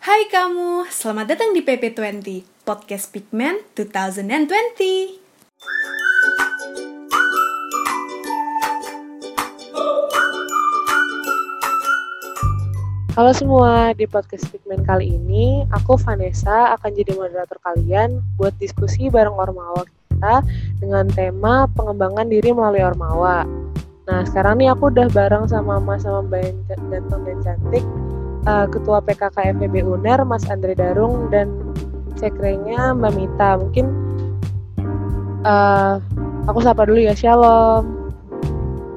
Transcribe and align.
Hai 0.00 0.32
kamu, 0.32 0.88
selamat 0.88 1.36
datang 1.36 1.52
di 1.52 1.60
PP20, 1.60 2.40
Podcast 2.64 3.12
Pigment 3.12 3.60
2020. 3.76 4.32
Halo 13.12 13.36
semua, 13.36 13.92
di 13.92 14.08
podcast 14.08 14.48
Pigment 14.48 14.88
kali 14.88 15.20
ini, 15.20 15.68
aku 15.68 16.00
Vanessa 16.00 16.72
akan 16.80 16.96
jadi 16.96 17.12
moderator 17.12 17.60
kalian 17.60 18.24
buat 18.40 18.56
diskusi 18.56 19.12
bareng 19.12 19.36
Ormawa 19.36 19.84
kita 19.84 20.40
dengan 20.80 21.12
tema 21.12 21.68
pengembangan 21.76 22.32
diri 22.32 22.56
melalui 22.56 22.80
Ormawa. 22.88 23.44
Nah, 24.08 24.24
sekarang 24.24 24.64
nih 24.64 24.72
aku 24.72 24.96
udah 24.96 25.12
bareng 25.12 25.44
sama 25.44 25.76
Mas 25.76 26.08
sama 26.08 26.24
Mbak 26.24 26.72
ganteng 26.88 27.20
dan 27.28 27.38
cantik, 27.44 27.84
uh, 28.44 28.66
Ketua 28.68 29.02
PKK 29.04 29.60
FEB 29.60 29.82
UNER, 29.82 30.22
Mas 30.28 30.46
Andre 30.48 30.76
Darung, 30.76 31.28
dan 31.28 31.50
sekrenya 32.16 32.92
Mbak 32.94 33.12
Mita. 33.16 33.58
Mungkin 33.58 33.86
uh, 35.44 35.98
aku 36.46 36.60
sapa 36.62 36.86
dulu 36.86 37.00
ya, 37.00 37.16
Shalom. 37.16 38.12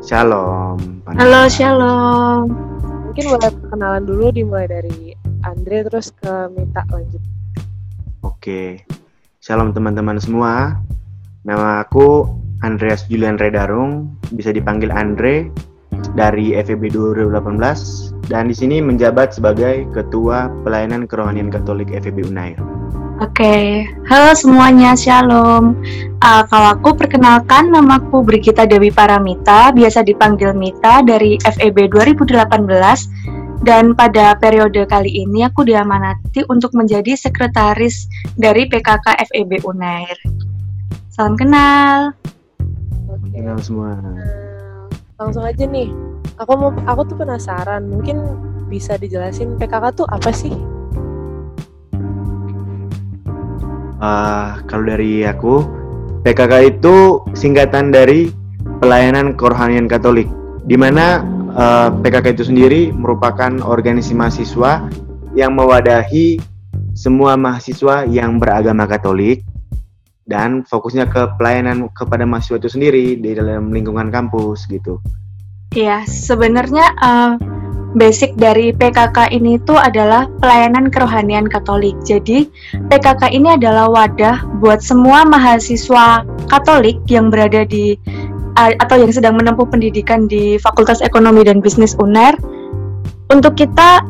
Shalom. 0.03 0.77
Halo, 1.07 1.47
Shalom 1.47 2.73
mungkin 3.13 3.29
boleh 3.29 3.53
perkenalan 3.61 4.03
dulu 4.09 4.33
dimulai 4.33 4.65
dari 4.65 5.13
Andre 5.45 5.85
terus 5.85 6.09
ke 6.17 6.49
Mita 6.49 6.81
lanjut. 6.89 7.21
Oke. 8.25 8.81
Shalom 9.37 9.69
teman-teman 9.69 10.17
semua. 10.17 10.81
Nama 11.45 11.85
aku 11.85 12.25
Andreas 12.65 13.05
Julian 13.05 13.37
Redarung, 13.37 14.17
bisa 14.33 14.49
dipanggil 14.49 14.89
Andre 14.89 15.53
dari 16.17 16.57
FEB 16.57 16.89
2018 16.89 18.12
dan 18.31 18.47
di 18.47 18.55
sini 18.55 18.79
menjabat 18.79 19.35
sebagai 19.35 19.87
Ketua 19.91 20.47
Pelayanan 20.63 21.07
Kerohanian 21.09 21.51
Katolik 21.51 21.91
FEB 21.91 22.23
Unair. 22.27 22.59
Oke, 23.21 23.39
okay. 23.39 23.65
halo 24.09 24.33
semuanya, 24.33 24.97
shalom. 24.97 25.77
Uh, 26.19 26.43
kalau 26.49 26.75
aku 26.75 26.97
perkenalkan, 26.97 27.69
namaku 27.69 28.25
Brigita 28.25 28.65
Dewi 28.65 28.89
Paramita, 28.89 29.69
biasa 29.69 30.01
dipanggil 30.01 30.51
Mita 30.57 31.05
dari 31.05 31.37
FEB 31.39 31.87
2018. 31.93 33.63
Dan 33.63 33.95
pada 33.95 34.35
periode 34.35 34.83
kali 34.91 35.23
ini 35.23 35.47
aku 35.47 35.63
diamanati 35.63 36.43
untuk 36.51 36.75
menjadi 36.75 37.15
sekretaris 37.15 38.11
dari 38.35 38.67
PKK 38.67 39.23
FEB 39.31 39.63
Unair. 39.63 40.19
Salam 41.07 41.39
kenal. 41.39 42.11
Oke. 43.07 43.29
Kenal 43.31 43.55
semua. 43.63 43.95
Nah, 44.03 44.19
langsung 45.15 45.47
aja 45.47 45.63
nih. 45.63 46.12
Aku 46.41 46.57
mau 46.57 46.73
aku 46.89 47.13
tuh 47.13 47.17
penasaran, 47.21 47.85
mungkin 47.85 48.17
bisa 48.65 48.97
dijelasin 48.97 49.53
PKK 49.61 49.93
tuh 49.93 50.07
apa 50.09 50.33
sih? 50.33 50.53
Uh, 54.01 54.57
kalau 54.65 54.89
dari 54.89 55.21
aku, 55.29 55.61
PKK 56.25 56.73
itu 56.73 57.21
singkatan 57.37 57.93
dari 57.93 58.33
Pelayanan 58.81 59.37
Kerohanian 59.37 59.85
Katolik, 59.85 60.27
di 60.65 60.73
mana 60.73 61.21
uh, 61.53 61.87
eh, 61.87 61.89
PKK 62.01 62.35
itu 62.35 62.43
sendiri 62.49 62.81
merupakan 62.91 63.61
organisasi 63.63 64.17
mahasiswa 64.17 64.89
yang 65.37 65.55
mewadahi 65.55 66.41
semua 66.97 67.37
mahasiswa 67.37 68.09
yang 68.09 68.41
beragama 68.41 68.89
Katolik 68.89 69.45
dan 70.25 70.65
fokusnya 70.65 71.07
ke 71.07 71.37
pelayanan 71.37 71.87
kepada 71.93 72.25
mahasiswa 72.25 72.59
itu 72.59 72.69
sendiri 72.73 73.05
di 73.21 73.37
dalam 73.37 73.69
lingkungan 73.69 74.09
kampus 74.09 74.65
gitu. 74.67 74.99
Iya, 75.73 76.05
sebenarnya 76.05 76.85
uh, 77.01 77.33
basic 77.97 78.37
dari 78.37 78.69
PKK 78.73 79.33
ini 79.33 79.57
itu 79.57 79.73
adalah 79.73 80.29
pelayanan 80.37 80.93
kerohanian 80.93 81.49
Katolik. 81.49 81.97
Jadi, 82.05 82.45
PKK 82.93 83.33
ini 83.33 83.57
adalah 83.57 83.89
wadah 83.89 84.45
buat 84.61 84.85
semua 84.85 85.25
mahasiswa 85.25 86.21
Katolik 86.45 87.01
yang 87.09 87.33
berada 87.33 87.65
di 87.65 87.97
atau 88.53 89.01
yang 89.01 89.09
sedang 89.09 89.33
menempuh 89.33 89.65
pendidikan 89.65 90.29
di 90.29 90.61
Fakultas 90.61 91.01
Ekonomi 91.01 91.41
dan 91.41 91.57
Bisnis 91.57 91.97
UNER 91.97 92.37
untuk 93.33 93.57
kita 93.57 94.05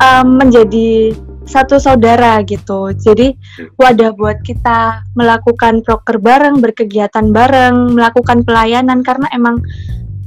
um, 0.00 0.40
menjadi 0.40 1.12
satu 1.44 1.76
saudara 1.76 2.40
gitu. 2.48 2.88
Jadi 2.96 3.36
wadah 3.76 4.16
buat 4.16 4.40
kita 4.40 5.04
melakukan 5.12 5.84
proker 5.84 6.16
bareng, 6.16 6.64
berkegiatan 6.64 7.36
bareng, 7.36 7.92
melakukan 7.92 8.40
pelayanan 8.48 9.04
karena 9.04 9.28
emang 9.36 9.60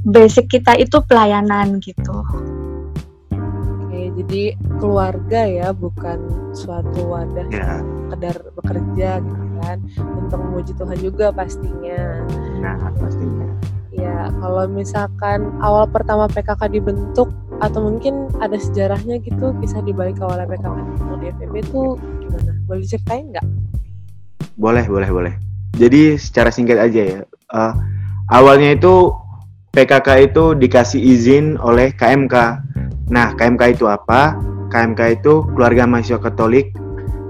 basic 0.06 0.46
kita 0.46 0.78
itu 0.78 1.02
pelayanan 1.04 1.82
gitu. 1.82 2.22
Jadi 4.16 4.56
keluarga 4.80 5.44
ya 5.44 5.68
bukan 5.76 6.50
suatu 6.56 7.14
wadah 7.14 7.46
ya. 7.52 7.84
sekedar 7.84 8.36
bekerja 8.58 9.10
gitu 9.20 9.44
kan. 9.60 9.76
Untuk 10.18 10.40
memuji 10.40 10.72
Tuhan 10.72 10.98
juga 11.04 11.30
pastinya. 11.36 12.26
Nah 12.64 12.74
pastinya. 12.96 13.46
Ya 13.92 14.32
kalau 14.40 14.64
misalkan 14.72 15.52
awal 15.60 15.84
pertama 15.92 16.26
PKK 16.32 16.80
dibentuk 16.80 17.28
atau 17.60 17.80
mungkin 17.84 18.32
ada 18.40 18.56
sejarahnya 18.56 19.20
gitu 19.20 19.52
kisah 19.60 19.84
di 19.84 19.92
balik 19.92 20.16
awal 20.24 20.42
PKK 20.48 20.64
dibentuk 20.74 21.16
di 21.20 21.26
FEB 21.36 21.54
itu 21.60 21.82
gimana? 22.24 22.52
Boleh 22.64 22.80
diceritain 22.82 23.24
nggak? 23.36 23.46
Boleh 24.56 24.84
boleh 24.88 25.08
boleh. 25.12 25.34
Jadi 25.76 26.16
secara 26.16 26.48
singkat 26.48 26.80
aja 26.80 27.02
ya. 27.04 27.20
Uh, 27.52 27.76
awalnya 28.32 28.74
itu 28.74 29.12
PKK 29.76 30.32
itu 30.32 30.56
dikasih 30.56 30.98
izin 30.98 31.60
oleh 31.60 31.92
KMK 31.92 32.66
Nah, 33.06 33.38
KMK 33.38 33.78
itu 33.78 33.86
apa? 33.86 34.34
KMK 34.74 35.22
itu 35.22 35.46
keluarga 35.54 35.86
mahasiswa 35.86 36.18
Katolik. 36.18 36.74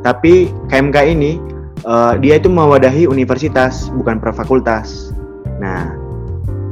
Tapi 0.00 0.48
KMK 0.72 0.96
ini 1.12 1.36
uh, 1.84 2.16
dia 2.16 2.40
itu 2.40 2.48
mewadahi 2.48 3.04
universitas, 3.04 3.92
bukan 3.92 4.16
per 4.16 4.32
fakultas. 4.32 5.12
Nah, 5.60 5.92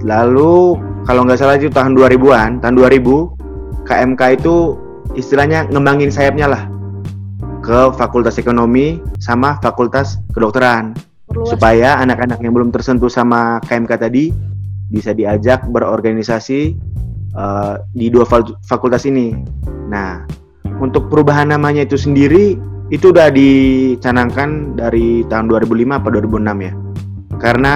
lalu 0.01 0.81
kalau 1.05 1.29
nggak 1.29 1.37
salah 1.37 1.61
itu 1.61 1.69
tahun 1.69 1.93
2000-an, 1.93 2.65
tahun 2.65 2.75
2000 2.81 3.85
KMK 3.85 4.23
itu 4.41 4.81
istilahnya 5.13 5.69
ngembangin 5.69 6.09
sayapnya 6.09 6.49
lah 6.49 6.63
ke 7.61 7.93
Fakultas 7.97 8.41
Ekonomi 8.41 9.01
sama 9.21 9.61
Fakultas 9.61 10.17
Kedokteran 10.33 10.97
Perluas. 11.29 11.49
supaya 11.53 12.01
anak-anak 12.01 12.41
yang 12.41 12.57
belum 12.57 12.73
tersentuh 12.73 13.13
sama 13.13 13.61
KMK 13.69 13.93
tadi 14.01 14.33
bisa 14.95 15.11
diajak 15.11 15.67
berorganisasi 15.67 16.79
uh, 17.35 17.83
di 17.91 18.07
dua 18.09 18.23
fakultas 18.63 19.05
ini. 19.05 19.35
Nah, 19.91 20.23
untuk 20.79 21.11
perubahan 21.11 21.51
namanya 21.51 21.83
itu 21.83 21.99
sendiri 21.99 22.55
itu 22.93 23.11
udah 23.11 23.33
dicanangkan 23.33 24.79
dari 24.79 25.27
tahun 25.27 25.51
2005 25.51 25.99
atau 25.99 26.11
2006 26.15 26.67
ya. 26.67 26.73
Karena 27.43 27.73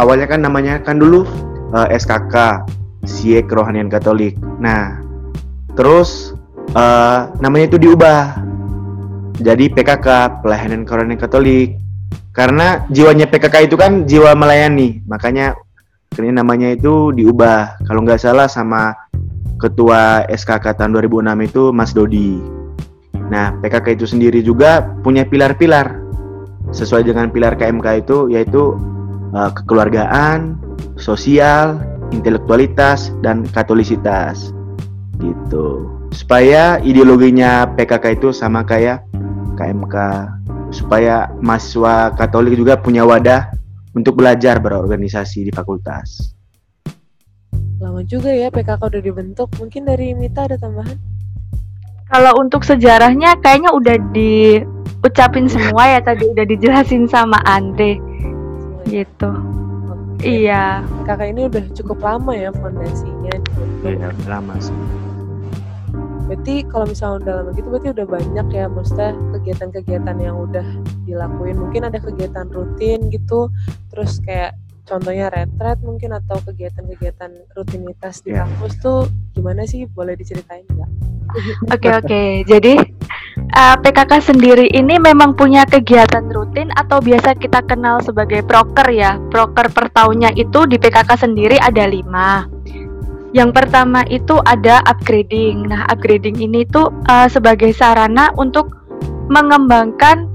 awalnya 0.00 0.26
kan 0.26 0.40
namanya 0.42 0.82
kan 0.82 0.98
dulu 0.98 1.22
uh, 1.72 1.86
eh, 1.86 1.96
SKK, 1.96 2.66
Siek 3.06 3.46
Kerohanian 3.46 3.86
Katolik. 3.86 4.34
Nah, 4.58 5.00
terus 5.78 6.34
uh, 6.74 7.30
namanya 7.38 7.76
itu 7.76 7.78
diubah 7.78 8.42
jadi 9.36 9.68
PKK, 9.68 10.40
Pelayanan 10.42 10.88
Kerohanian 10.88 11.20
Katolik. 11.20 11.76
Karena 12.32 12.84
jiwanya 12.92 13.24
PKK 13.24 13.64
itu 13.64 13.80
kan 13.80 14.04
jiwa 14.04 14.36
melayani, 14.36 15.00
makanya 15.08 15.56
ini 16.20 16.32
namanya 16.32 16.72
itu 16.72 17.12
diubah. 17.12 17.84
Kalau 17.84 18.00
nggak 18.04 18.20
salah 18.20 18.48
sama 18.48 18.96
ketua 19.60 20.24
SKK 20.28 20.76
tahun 20.76 20.96
2006 21.00 21.48
itu 21.48 21.62
Mas 21.72 21.92
Dodi. 21.92 22.40
Nah, 23.26 23.56
PKK 23.58 23.98
itu 23.98 24.06
sendiri 24.06 24.40
juga 24.44 24.86
punya 25.02 25.26
pilar-pilar 25.26 26.04
sesuai 26.70 27.06
dengan 27.06 27.30
pilar 27.30 27.58
KMK 27.58 28.06
itu 28.06 28.30
yaitu 28.30 28.78
uh, 29.34 29.50
kekeluargaan, 29.50 30.58
sosial, 31.00 31.80
intelektualitas 32.14 33.10
dan 33.24 33.42
katolisitas. 33.50 34.54
Gitu. 35.18 35.90
Supaya 36.14 36.78
ideologinya 36.84 37.66
PKK 37.74 38.20
itu 38.20 38.28
sama 38.30 38.62
kayak 38.62 39.02
KMK 39.56 39.96
supaya 40.70 41.30
mahasiswa 41.40 42.12
Katolik 42.14 42.58
juga 42.58 42.76
punya 42.76 43.06
wadah 43.06 43.48
untuk 43.96 44.20
belajar 44.20 44.60
berorganisasi 44.60 45.48
di 45.48 45.52
fakultas. 45.56 46.36
Lama 47.80 48.04
juga 48.04 48.28
ya 48.28 48.52
PKK 48.52 48.80
udah 48.80 49.02
dibentuk. 49.02 49.48
Mungkin 49.56 49.88
dari 49.88 50.12
Mita 50.12 50.44
ada 50.44 50.60
tambahan? 50.60 51.00
Kalau 52.06 52.32
untuk 52.38 52.62
sejarahnya 52.62 53.40
kayaknya 53.40 53.72
udah 53.72 53.96
diucapin 54.12 55.48
semua 55.48 55.96
ya 55.96 56.00
tadi 56.04 56.28
udah 56.28 56.44
dijelasin 56.44 57.08
sama 57.08 57.40
Andre. 57.48 57.96
Gitu. 58.84 59.30
Okay. 60.20 60.44
Iya. 60.44 60.84
Kakak 61.08 61.32
ini 61.32 61.48
udah 61.48 61.64
cukup 61.72 61.98
lama 62.04 62.32
ya 62.36 62.52
fondasinya. 62.52 63.34
Iya, 63.82 64.12
lama 64.28 64.54
sih. 64.60 65.05
Berarti 66.26 66.66
kalau 66.66 66.86
misalnya 66.90 67.16
udah 67.22 67.34
lama 67.38 67.50
gitu 67.54 67.68
berarti 67.70 67.88
udah 67.94 68.06
banyak 68.06 68.46
ya 68.50 68.64
maksudnya 68.66 69.10
kegiatan-kegiatan 69.38 70.16
yang 70.18 70.36
udah 70.36 70.66
dilakuin. 71.06 71.56
Mungkin 71.56 71.82
ada 71.86 71.98
kegiatan 72.02 72.46
rutin 72.50 73.08
gitu, 73.14 73.48
terus 73.94 74.18
kayak 74.26 74.58
contohnya 74.86 75.30
retret 75.30 75.78
mungkin 75.82 76.14
atau 76.14 76.38
kegiatan-kegiatan 76.46 77.30
rutinitas 77.58 78.22
di 78.22 78.34
yeah. 78.34 78.46
kampus 78.46 78.74
tuh 78.82 79.00
gimana 79.34 79.66
sih? 79.66 79.86
Boleh 79.86 80.18
diceritain 80.18 80.66
nggak? 80.66 80.90
Oke 81.70 81.90
okay, 81.90 81.92
oke. 81.94 82.06
Okay. 82.06 82.30
Jadi 82.46 82.74
uh, 83.54 83.76
PKK 83.82 84.12
sendiri 84.22 84.66
ini 84.72 84.96
memang 84.96 85.34
punya 85.34 85.66
kegiatan 85.66 86.26
rutin 86.30 86.70
atau 86.78 87.02
biasa 87.02 87.34
kita 87.36 87.62
kenal 87.66 87.98
sebagai 88.02 88.46
proker 88.46 88.88
ya. 88.94 89.18
Proker 89.30 89.68
per 89.74 89.90
tahunnya 89.90 90.34
itu 90.38 90.64
di 90.70 90.78
PKK 90.78 91.10
sendiri 91.18 91.58
ada 91.58 91.84
lima. 91.86 92.55
Yang 93.36 93.52
pertama 93.52 94.00
itu 94.08 94.40
ada 94.48 94.80
upgrading. 94.88 95.68
Nah, 95.68 95.84
upgrading 95.92 96.40
ini 96.40 96.64
tuh 96.72 96.88
uh, 97.12 97.28
sebagai 97.28 97.76
sarana 97.76 98.32
untuk 98.40 98.72
mengembangkan 99.28 100.32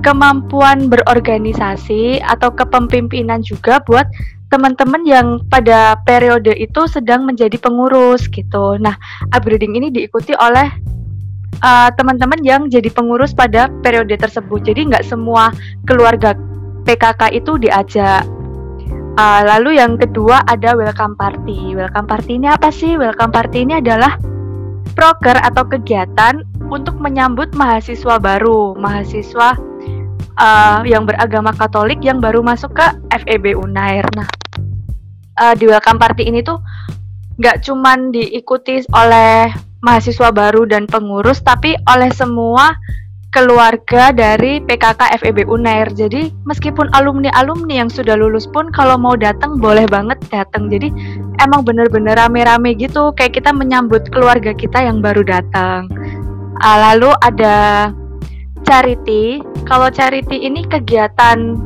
kemampuan 0.00 0.88
berorganisasi 0.88 2.24
atau 2.24 2.48
kepemimpinan 2.48 3.44
juga 3.44 3.84
buat 3.84 4.08
teman-teman 4.48 5.04
yang 5.04 5.44
pada 5.52 6.00
periode 6.08 6.56
itu 6.56 6.88
sedang 6.88 7.28
menjadi 7.28 7.60
pengurus 7.60 8.24
gitu. 8.32 8.80
Nah, 8.80 8.96
upgrading 9.36 9.76
ini 9.76 9.92
diikuti 9.92 10.32
oleh 10.32 10.72
uh, 11.60 11.92
teman-teman 12.00 12.40
yang 12.40 12.72
jadi 12.72 12.88
pengurus 12.88 13.36
pada 13.36 13.68
periode 13.84 14.16
tersebut. 14.16 14.64
Jadi 14.64 14.88
nggak 14.88 15.04
semua 15.04 15.52
keluarga 15.84 16.32
PKK 16.88 17.36
itu 17.36 17.60
diajak. 17.60 18.37
Uh, 19.18 19.42
lalu 19.42 19.82
yang 19.82 19.98
kedua 19.98 20.46
ada 20.46 20.78
welcome 20.78 21.18
party. 21.18 21.74
Welcome 21.74 22.06
party 22.06 22.38
ini 22.38 22.46
apa 22.46 22.70
sih? 22.70 22.94
Welcome 22.94 23.34
party 23.34 23.66
ini 23.66 23.82
adalah 23.82 24.14
proker 24.94 25.34
atau 25.42 25.66
kegiatan 25.66 26.46
untuk 26.70 27.02
menyambut 27.02 27.50
mahasiswa 27.58 28.22
baru, 28.22 28.78
mahasiswa 28.78 29.58
uh, 30.38 30.86
yang 30.86 31.02
beragama 31.02 31.50
Katolik 31.50 31.98
yang 31.98 32.22
baru 32.22 32.46
masuk 32.46 32.78
ke 32.78 32.86
FEB 33.10 33.58
Unair. 33.58 34.06
Nah, 34.14 34.30
uh, 35.42 35.54
di 35.58 35.66
welcome 35.66 35.98
party 35.98 36.30
ini 36.30 36.46
tuh 36.46 36.62
nggak 37.42 37.66
cuman 37.66 38.14
diikuti 38.14 38.86
oleh 38.94 39.50
mahasiswa 39.82 40.30
baru 40.30 40.62
dan 40.62 40.86
pengurus, 40.86 41.42
tapi 41.42 41.74
oleh 41.90 42.14
semua 42.14 42.70
keluarga 43.28 44.08
dari 44.08 44.60
PKK 44.64 45.20
FEB 45.20 45.44
Unair. 45.48 45.92
Jadi 45.92 46.32
meskipun 46.48 46.88
alumni-alumni 46.96 47.84
yang 47.84 47.90
sudah 47.92 48.16
lulus 48.16 48.48
pun 48.48 48.72
kalau 48.72 48.96
mau 48.96 49.14
datang 49.14 49.60
boleh 49.60 49.84
banget 49.84 50.16
datang. 50.32 50.72
Jadi 50.72 50.88
emang 51.44 51.64
bener-bener 51.64 52.16
rame-rame 52.16 52.72
gitu, 52.80 53.12
kayak 53.12 53.36
kita 53.36 53.52
menyambut 53.52 54.08
keluarga 54.08 54.56
kita 54.56 54.80
yang 54.80 55.04
baru 55.04 55.20
datang. 55.24 55.92
Uh, 56.58 56.78
lalu 56.90 57.12
ada 57.20 57.90
charity. 58.64 59.44
Kalau 59.68 59.92
charity 59.92 60.48
ini 60.48 60.64
kegiatan 60.64 61.60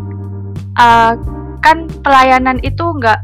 uh, 0.76 1.12
kan 1.62 1.86
pelayanan 2.02 2.58
itu 2.66 2.82
nggak 2.82 3.22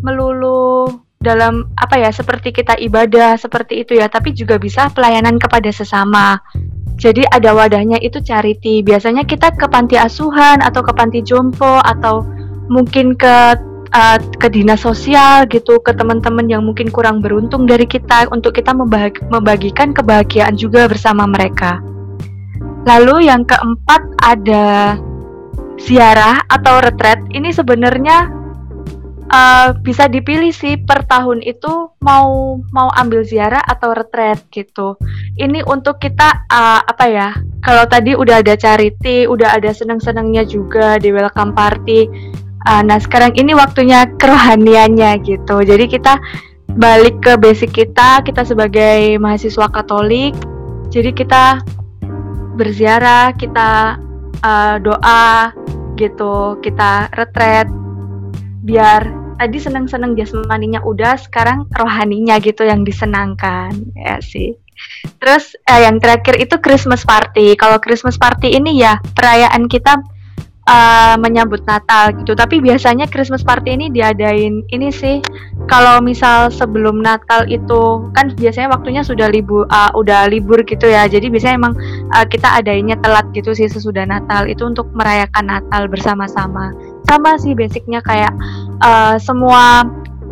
melulu 0.00 0.88
dalam 1.20 1.72
apa 1.80 1.96
ya 1.96 2.12
seperti 2.12 2.52
kita 2.52 2.76
ibadah 2.80 3.36
seperti 3.36 3.84
itu 3.84 3.96
ya, 4.00 4.08
tapi 4.08 4.32
juga 4.32 4.56
bisa 4.56 4.88
pelayanan 4.92 5.36
kepada 5.36 5.68
sesama. 5.68 6.40
Jadi 6.94 7.26
ada 7.26 7.52
wadahnya 7.52 7.98
itu 7.98 8.22
charity. 8.22 8.80
Biasanya 8.86 9.26
kita 9.26 9.50
ke 9.54 9.66
panti 9.66 9.98
asuhan 9.98 10.62
atau 10.62 10.80
ke 10.80 10.92
panti 10.94 11.20
jompo 11.26 11.82
atau 11.82 12.22
mungkin 12.70 13.18
ke 13.18 13.58
uh, 13.90 14.18
ke 14.38 14.46
dinas 14.50 14.82
sosial 14.82 15.44
gitu, 15.50 15.82
ke 15.82 15.90
teman-teman 15.90 16.46
yang 16.46 16.62
mungkin 16.62 16.88
kurang 16.94 17.18
beruntung 17.18 17.66
dari 17.66 17.84
kita 17.84 18.30
untuk 18.30 18.54
kita 18.54 18.70
membagikan 19.30 19.90
kebahagiaan 19.90 20.54
juga 20.54 20.86
bersama 20.86 21.26
mereka. 21.26 21.82
Lalu 22.84 23.26
yang 23.32 23.42
keempat 23.48 24.02
ada 24.22 24.96
ziarah 25.80 26.44
atau 26.46 26.78
retret. 26.84 27.18
Ini 27.32 27.50
sebenarnya 27.50 28.43
uh, 29.30 29.76
bisa 29.80 30.10
dipilih 30.10 30.52
sih 30.52 30.76
per 30.80 31.06
tahun 31.08 31.40
itu 31.40 31.94
mau 32.02 32.58
mau 32.74 32.88
ambil 32.98 33.24
ziarah 33.24 33.62
atau 33.64 33.94
retret 33.96 34.40
gitu. 34.52 34.98
Ini 35.38 35.64
untuk 35.64 36.02
kita 36.02 36.48
uh, 36.50 36.80
apa 36.84 37.04
ya? 37.08 37.28
Kalau 37.64 37.88
tadi 37.88 38.12
udah 38.12 38.44
ada 38.44 38.58
charity, 38.58 39.24
udah 39.24 39.56
ada 39.56 39.72
senang-senangnya 39.72 40.44
juga 40.44 41.00
di 41.00 41.14
welcome 41.14 41.56
party. 41.56 42.10
Uh, 42.64 42.82
nah 42.84 43.00
sekarang 43.00 43.32
ini 43.36 43.56
waktunya 43.56 44.04
kerohaniannya 44.20 45.20
gitu. 45.24 45.64
Jadi 45.64 45.84
kita 45.88 46.20
balik 46.74 47.22
ke 47.22 47.38
basic 47.38 47.72
kita, 47.72 48.20
kita 48.26 48.44
sebagai 48.44 49.16
mahasiswa 49.22 49.70
Katolik. 49.70 50.34
Jadi 50.92 51.10
kita 51.10 51.64
berziarah, 52.54 53.34
kita 53.34 53.98
uh, 54.44 54.76
doa 54.78 55.50
gitu, 55.98 56.58
kita 56.62 57.10
retret 57.14 57.83
biar 58.64 59.12
tadi 59.36 59.60
seneng-seneng 59.60 60.16
jasmaninya 60.16 60.80
udah, 60.80 61.20
sekarang 61.20 61.68
rohaninya 61.70 62.40
gitu 62.40 62.64
yang 62.64 62.82
disenangkan 62.82 63.76
ya 63.92 64.18
sih. 64.24 64.56
Terus 65.20 65.54
eh, 65.68 65.86
yang 65.86 66.00
terakhir 66.02 66.40
itu 66.40 66.56
Christmas 66.58 67.04
party. 67.06 67.54
Kalau 67.54 67.78
Christmas 67.78 68.16
party 68.18 68.56
ini 68.56 68.80
ya 68.82 68.98
perayaan 69.14 69.70
kita 69.70 70.02
uh, 70.68 71.16
menyambut 71.20 71.62
Natal 71.64 72.12
gitu. 72.16 72.32
Tapi 72.32 72.60
biasanya 72.60 73.06
Christmas 73.08 73.44
party 73.44 73.76
ini 73.76 73.86
diadain 73.92 74.64
ini 74.72 74.88
sih 74.90 75.20
kalau 75.68 76.00
misal 76.04 76.48
sebelum 76.52 77.00
Natal 77.00 77.46
itu 77.48 78.10
kan 78.12 78.32
biasanya 78.34 78.72
waktunya 78.72 79.02
sudah 79.04 79.28
libur 79.30 79.68
uh, 79.68 79.92
udah 79.94 80.28
libur 80.28 80.64
gitu 80.64 80.88
ya. 80.88 81.06
Jadi 81.06 81.30
biasanya 81.30 81.56
emang 81.56 81.74
uh, 82.12 82.26
kita 82.26 82.60
adainya 82.60 82.98
telat 83.00 83.28
gitu 83.36 83.52
sih 83.54 83.68
sesudah 83.68 84.04
Natal 84.08 84.48
itu 84.48 84.64
untuk 84.64 84.90
merayakan 84.92 85.48
Natal 85.48 85.86
bersama-sama. 85.88 86.72
Sama 87.04 87.36
sih 87.36 87.52
basicnya 87.52 88.00
kayak 88.00 88.32
uh, 88.80 89.16
semua 89.20 89.84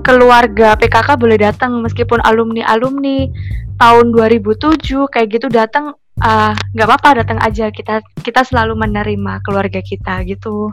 keluarga 0.03 0.75
PKK 0.75 1.15
boleh 1.15 1.39
datang 1.39 1.79
meskipun 1.79 2.19
alumni-alumni 2.27 3.31
tahun 3.79 4.11
2007 4.11 4.81
kayak 5.13 5.29
gitu 5.31 5.47
datang 5.47 5.95
Ah, 6.21 6.53
nggak 6.77 6.87
uh, 6.87 6.91
apa-apa 6.93 7.25
datang 7.25 7.39
aja. 7.41 7.73
Kita 7.73 8.05
kita 8.21 8.45
selalu 8.45 8.77
menerima 8.77 9.41
keluarga 9.49 9.81
kita 9.81 10.21
gitu. 10.29 10.69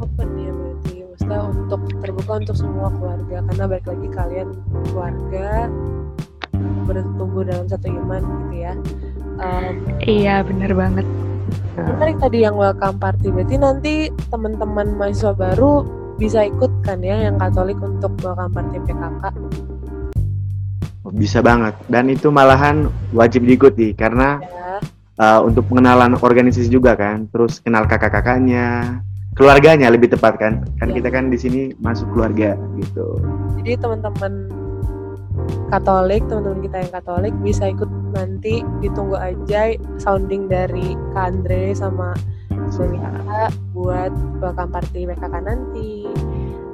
Open 0.00 0.28
ya 0.40 0.50
berarti. 0.50 1.04
Maksudnya 1.04 1.40
untuk 1.52 1.80
terbuka 2.00 2.32
untuk 2.40 2.56
semua 2.56 2.88
keluarga. 2.96 3.44
Karena 3.44 3.64
balik 3.68 3.86
lagi 3.86 4.08
kalian 4.08 4.48
keluarga 4.88 5.68
bertumbuh 6.88 7.44
dalam 7.44 7.68
satu 7.68 7.86
iman 7.92 8.22
gitu 8.24 8.54
ya. 8.56 8.72
Um, 9.40 9.74
iya 10.04 10.44
benar 10.44 10.72
banget 10.76 11.06
menarik 11.78 12.16
tadi 12.18 12.42
yang 12.42 12.58
welcome 12.58 12.98
party. 12.98 13.28
Berarti 13.30 13.56
nanti 13.60 13.94
teman-teman 14.32 14.96
mahasiswa 14.98 15.36
baru 15.36 15.86
bisa 16.18 16.44
ikut 16.44 16.84
kan 16.84 17.00
ya 17.00 17.30
yang 17.30 17.40
Katolik 17.40 17.80
untuk 17.80 18.16
welcome 18.20 18.52
party 18.52 18.78
PKK 18.84 19.24
bisa 21.14 21.42
banget. 21.42 21.74
Dan 21.90 22.10
itu 22.10 22.30
malahan 22.30 22.88
wajib 23.10 23.44
diikuti 23.46 23.92
karena 23.94 24.38
ya. 24.42 24.78
uh, 25.18 25.40
untuk 25.42 25.66
pengenalan 25.70 26.16
organisasi 26.18 26.70
juga 26.70 26.94
kan. 26.94 27.26
Terus 27.30 27.58
kenal 27.62 27.86
kakak-kakaknya 27.90 28.98
keluarganya 29.34 29.90
lebih 29.90 30.12
tepat 30.12 30.38
kan. 30.38 30.64
Kan 30.78 30.94
ya. 30.94 31.02
kita 31.02 31.08
kan 31.10 31.28
di 31.28 31.38
sini 31.38 31.60
masuk 31.82 32.10
keluarga 32.14 32.54
gitu. 32.78 33.18
Jadi 33.60 33.70
teman-teman 33.78 34.32
Katolik 35.70 36.26
teman-teman 36.26 36.60
kita 36.66 36.76
yang 36.82 36.92
Katolik 36.92 37.34
bisa 37.42 37.64
ikut 37.70 37.90
nanti 38.10 38.62
ditunggu 38.82 39.14
aja 39.14 39.74
sounding 40.02 40.50
dari 40.50 40.98
Andre 41.14 41.70
sama 41.74 42.14
Sumiata 42.70 43.50
buat 43.74 44.10
welcome 44.38 44.70
party 44.70 45.06
PKK 45.06 45.34
nanti. 45.42 46.06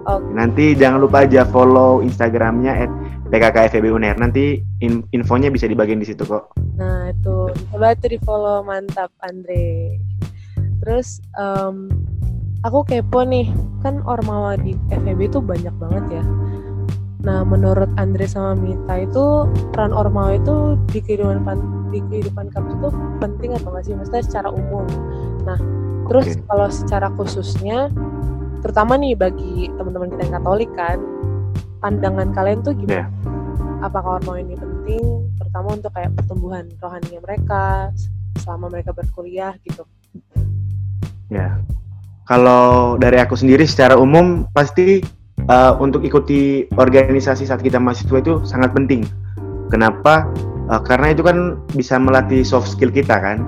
Okay. 0.06 0.32
Nanti 0.38 0.64
jangan 0.78 1.02
lupa 1.02 1.26
aja 1.26 1.42
follow 1.48 1.98
Instagramnya 1.98 2.86
at 2.86 2.90
PKK 3.26 3.74
FEB 3.74 3.90
UNER. 3.90 4.14
Nanti 4.14 4.62
in 4.78 5.02
infonya 5.10 5.50
bisa 5.50 5.66
dibagiin 5.66 5.98
di 5.98 6.06
situ 6.06 6.22
kok. 6.22 6.54
Nah 6.78 7.10
itu 7.10 7.50
coba 7.74 7.96
itu 7.96 8.14
di 8.14 8.18
follow 8.22 8.62
mantap 8.62 9.10
Andre. 9.26 9.98
Terus 10.84 11.18
um, 11.34 11.90
aku 12.62 12.86
kepo 12.86 13.26
nih 13.26 13.50
kan 13.82 13.98
ormawa 14.06 14.54
di 14.54 14.78
FEB 14.94 15.26
itu 15.26 15.42
banyak 15.42 15.74
banget 15.74 16.22
ya. 16.22 16.24
Nah 17.26 17.42
menurut 17.42 17.90
Andre 17.98 18.30
sama 18.30 18.54
Mita 18.54 19.02
itu 19.02 19.50
peran 19.74 19.90
ormawa 19.90 20.38
itu 20.38 20.78
di 20.94 21.02
kehidupan 21.02 21.90
di 21.90 21.98
kehidupan 22.06 22.54
kamu 22.54 22.78
itu 22.78 22.88
penting 23.18 23.50
atau 23.58 23.74
nggak 23.74 23.82
sih? 23.82 23.94
Maksudnya 23.98 24.22
secara 24.22 24.48
umum. 24.54 24.86
Nah 25.42 25.58
terus 26.06 26.38
okay. 26.38 26.46
kalau 26.46 26.68
secara 26.70 27.10
khususnya 27.18 27.90
terutama 28.62 28.94
nih 28.94 29.18
bagi 29.18 29.66
teman-teman 29.74 30.14
kita 30.14 30.22
yang 30.30 30.34
Katolik 30.38 30.70
kan 30.78 30.98
pandangan 31.82 32.30
kalian 32.30 32.62
tuh 32.62 32.78
gimana? 32.78 33.06
Yeah. 33.06 33.08
Apakah 33.82 34.22
hormon 34.22 34.46
ini 34.46 34.56
penting, 34.56 35.28
terutama 35.36 35.76
untuk 35.76 35.92
kayak 35.92 36.14
pertumbuhan 36.16 36.64
rohani 36.80 37.20
mereka 37.20 37.92
selama 38.40 38.72
mereka 38.72 38.96
berkuliah 38.96 39.52
gitu? 39.68 39.84
Ya, 41.28 41.36
yeah. 41.36 41.52
kalau 42.24 42.96
dari 42.96 43.20
aku 43.20 43.36
sendiri 43.36 43.68
secara 43.68 44.00
umum 44.00 44.48
pasti 44.56 45.04
uh, 45.48 45.74
untuk 45.78 46.02
ikuti 46.06 46.66
organisasi 46.74 47.48
saat 47.48 47.62
kita 47.62 47.80
mahasiswa 47.80 48.18
itu 48.18 48.42
sangat 48.46 48.74
penting. 48.74 49.06
Kenapa? 49.72 50.30
Uh, 50.66 50.82
karena 50.82 51.14
itu 51.14 51.22
kan 51.22 51.58
bisa 51.74 51.98
melatih 51.98 52.42
soft 52.42 52.70
skill 52.70 52.90
kita 52.90 53.18
kan, 53.18 53.46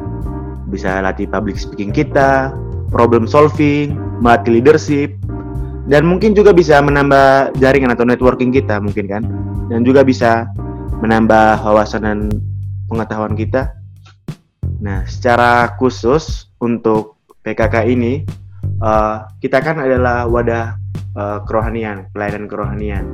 bisa 0.71 1.02
latih 1.02 1.26
public 1.26 1.59
speaking 1.59 1.90
kita, 1.90 2.55
problem 2.90 3.26
solving, 3.26 3.99
melatih 4.23 4.59
leadership, 4.62 5.14
dan 5.90 6.07
mungkin 6.07 6.35
juga 6.35 6.55
bisa 6.55 6.78
menambah 6.78 7.59
jaringan 7.59 7.95
atau 7.95 8.07
networking 8.07 8.55
kita 8.55 8.78
mungkin 8.78 9.07
kan 9.11 9.23
dan 9.69 9.83
juga 9.83 10.07
bisa 10.07 10.47
menambah 11.02 11.62
wawasan 11.62 12.02
dan 12.02 12.19
pengetahuan 12.90 13.35
kita 13.38 13.78
Nah, 14.78 15.02
secara 15.11 15.75
khusus 15.75 16.47
untuk 16.62 17.19
PKK 17.43 17.90
ini, 17.90 18.23
uh, 18.78 19.26
kita 19.43 19.59
kan 19.59 19.83
adalah 19.83 20.31
wadah 20.31 20.78
uh, 21.15 21.41
kerohanian, 21.47 22.11
pelayanan 22.12 22.50
kerohanian, 22.50 23.05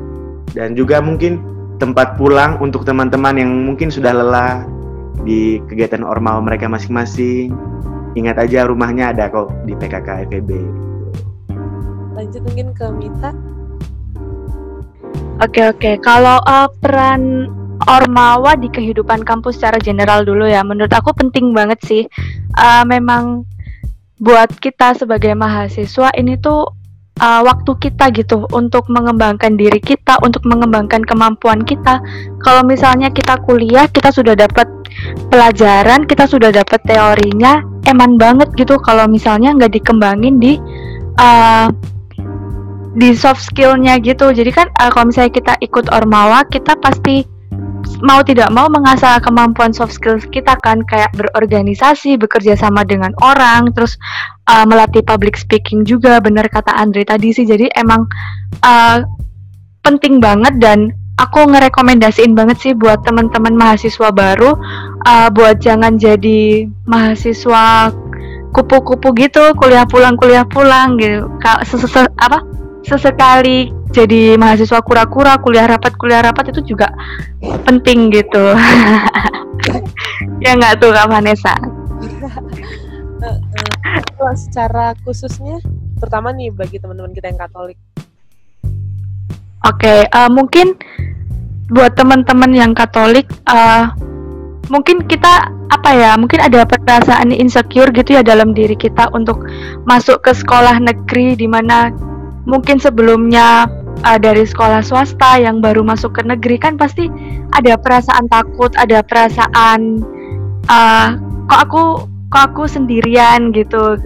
dan 0.57 0.75
juga 0.75 0.99
mungkin 0.99 1.43
tempat 1.79 2.15
pulang 2.19 2.59
untuk 2.63 2.87
teman-teman 2.87 3.37
yang 3.39 3.51
mungkin 3.51 3.91
sudah 3.91 4.15
lelah 4.15 4.65
di 5.27 5.59
kegiatan 5.67 6.03
ormal 6.03 6.43
mereka 6.43 6.71
masing-masing. 6.71 7.55
Ingat 8.15 8.39
aja 8.47 8.71
rumahnya 8.71 9.11
ada 9.11 9.27
kok 9.27 9.51
di 9.67 9.75
PKK 9.75 10.31
FEB. 10.31 10.51
Lanjut 12.15 12.43
mungkin 12.47 12.71
ke 12.75 12.87
Mita. 12.95 13.35
Oke 15.43 15.67
oke, 15.67 15.99
kalau 15.99 16.39
uh, 16.47 16.71
peran 16.79 17.51
Ormawa 17.91 18.55
di 18.55 18.71
kehidupan 18.71 19.27
kampus 19.27 19.59
secara 19.59 19.83
general 19.83 20.23
dulu 20.23 20.47
ya, 20.47 20.63
menurut 20.63 20.95
aku 20.95 21.11
penting 21.11 21.51
banget 21.51 21.83
sih. 21.83 22.03
Uh, 22.55 22.87
memang 22.87 23.43
buat 24.23 24.47
kita 24.63 24.95
sebagai 24.95 25.35
mahasiswa 25.35 26.15
ini 26.15 26.39
tuh 26.39 26.71
uh, 27.21 27.43
waktu 27.45 27.73
kita 27.79 28.11
gitu 28.15 28.47
untuk 28.51 28.87
mengembangkan 28.91 29.55
diri 29.55 29.79
kita, 29.79 30.19
untuk 30.23 30.43
mengembangkan 30.49 31.03
kemampuan 31.05 31.63
kita. 31.63 32.01
Kalau 32.43 32.63
misalnya 32.67 33.11
kita 33.13 33.39
kuliah, 33.45 33.87
kita 33.91 34.11
sudah 34.11 34.35
dapat 34.35 34.67
pelajaran, 35.29 36.07
kita 36.07 36.25
sudah 36.27 36.51
dapat 36.51 36.81
teorinya, 36.87 37.63
eman 37.87 38.17
banget 38.19 38.51
gitu. 38.59 38.81
Kalau 38.83 39.07
misalnya 39.07 39.55
nggak 39.55 39.79
dikembangin 39.79 40.41
di 40.41 40.59
uh, 41.19 41.69
di 42.95 43.11
soft 43.11 43.43
skillnya 43.51 43.99
gitu 43.99 44.31
jadi 44.31 44.55
kan 44.55 44.67
uh, 44.79 44.91
kalau 44.95 45.11
misalnya 45.11 45.35
kita 45.35 45.55
ikut 45.59 45.91
ormawa 45.91 46.47
kita 46.47 46.79
pasti 46.79 47.27
mau 48.03 48.21
tidak 48.25 48.51
mau 48.51 48.67
mengasah 48.69 49.21
kemampuan 49.21 49.73
soft 49.73 49.97
skills 49.97 50.27
kita 50.29 50.57
kan 50.61 50.83
kayak 50.85 51.13
berorganisasi 51.17 52.17
bekerja 52.19 52.57
sama 52.59 52.83
dengan 52.85 53.13
orang 53.23 53.71
terus 53.73 53.97
uh, 54.49 54.65
melatih 54.69 55.05
public 55.05 55.37
speaking 55.37 55.85
juga 55.87 56.21
benar 56.21 56.49
kata 56.49 56.73
Andre 56.75 57.05
tadi 57.05 57.33
sih. 57.33 57.45
Jadi 57.49 57.71
emang 57.75 58.05
uh, 58.65 58.99
penting 59.85 60.19
banget 60.19 60.57
dan 60.61 60.93
aku 61.21 61.47
ngerekomendasiin 61.47 62.35
banget 62.35 62.59
sih 62.61 62.73
buat 62.75 63.05
teman-teman 63.07 63.55
mahasiswa 63.55 64.11
baru 64.11 64.57
uh, 65.07 65.29
buat 65.31 65.61
jangan 65.63 65.97
jadi 66.01 66.67
mahasiswa 66.89 67.93
kupu-kupu 68.55 69.11
gitu 69.19 69.43
kuliah 69.59 69.83
pulang 69.87 70.15
kuliah 70.15 70.47
pulang 70.47 70.95
gitu. 70.99 71.27
Apa 72.23 72.54
sesekali 72.85 73.73
jadi 73.91 74.37
mahasiswa 74.37 74.85
kura-kura 74.85 75.41
kuliah 75.41 75.65
rapat 75.65 75.97
kuliah 75.97 76.21
rapat 76.21 76.53
itu 76.53 76.75
juga 76.75 76.93
penting 77.65 78.13
gitu. 78.13 78.45
Ya 80.45 80.53
nggak 80.61 80.77
tuh 80.77 80.93
kak 80.93 81.09
Vanessa? 81.09 81.55
Uh, 83.25 84.37
secara 84.37 84.93
khususnya 85.01 85.57
pertama 85.97 86.29
nih 86.29 86.53
bagi 86.53 86.77
teman-teman 86.77 87.15
kita 87.17 87.33
yang 87.33 87.41
Katolik. 87.41 87.79
Oke 89.65 89.81
okay, 89.81 90.01
uh, 90.13 90.29
mungkin 90.29 90.77
buat 91.73 91.97
teman-teman 91.97 92.53
yang 92.53 92.77
Katolik 92.77 93.25
uh, 93.49 93.89
mungkin 94.69 95.09
kita 95.09 95.49
apa 95.73 95.91
ya 95.97 96.13
mungkin 96.21 96.45
ada 96.45 96.69
perasaan 96.69 97.33
insecure 97.33 97.89
gitu 97.97 98.21
ya 98.21 98.23
dalam 98.25 98.53
diri 98.53 98.77
kita 98.77 99.09
untuk 99.17 99.49
masuk 99.89 100.21
ke 100.21 100.37
sekolah 100.37 100.77
negeri 100.81 101.37
di 101.37 101.49
mana 101.49 101.89
mungkin 102.45 102.77
sebelumnya 102.81 103.69
uh, 104.05 104.19
dari 104.21 104.45
sekolah 104.45 104.85
swasta 104.85 105.41
yang 105.41 105.65
baru 105.65 105.81
masuk 105.81 106.21
ke 106.21 106.23
negeri 106.25 106.61
kan 106.61 106.77
pasti 106.77 107.09
ada 107.57 107.77
perasaan 107.81 108.29
takut, 108.29 108.73
ada 108.77 109.01
perasaan 109.05 110.05
uh, 110.69 111.09
kok 111.49 111.61
aku 111.71 111.85
kok 112.29 112.45
aku 112.53 112.63
sendirian 112.69 113.53
gitu. 113.55 114.01